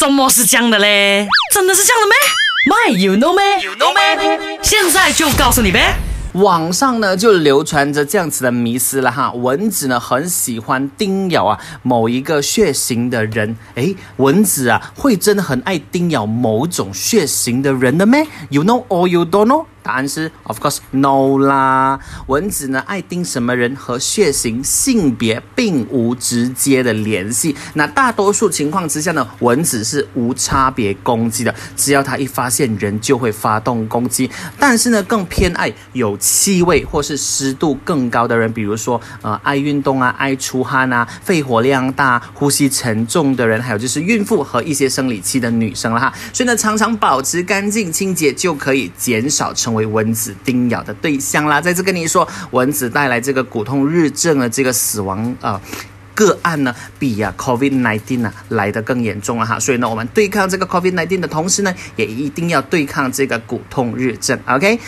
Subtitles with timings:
[0.00, 1.28] 什么是这样的嘞？
[1.52, 2.16] 真的是这样的咩
[2.70, 4.58] ？My you know 咩？You know 咩？
[4.62, 5.94] 现在就告诉你呗。
[6.32, 19.66] 网上呢就流传着这样子的迷思了哈，蚊子呢很喜欢叮咬啊某一个血型的人，诶，蚊子啊会真的很爱叮咬某种血型的人的咩？You know or you don't know？
[19.82, 21.98] 答案是，of course no 啦。
[22.26, 27.56] 蚊子呢爱叮什么人和血型、性别并无直接的联系。
[27.74, 34.30] 那大多数情况之下呢，蚊子是无差别攻击的，只要它一发现人就会发动攻击。
[34.58, 46.12] 但是呢，更偏爱有气味或是湿度更高的人，比如说呃爱运动啊、爱出汗啊、肺活量大、呼吸沉重的人，还有就是孕妇和一些生理期的女生了哈。
[46.32, 51.60] 所以呢，常常保持干净清洁就可以减少成为蚊子叮咬的对象啦。
[51.60, 55.60] 再次跟你说，蚊子带来这个骨痛日症的这个死亡啊。
[56.12, 64.78] 个案呢，比呀 COVID nineteen 呢来的更严重了哈，所以呢，我们对抗这个 COVID nineteen 的同时呢，也一定要对抗这个骨痛日症，OK。